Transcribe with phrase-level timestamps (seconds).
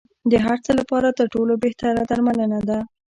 [0.31, 2.79] د هر څه لپاره تر ټولو بهتره درملنه ده.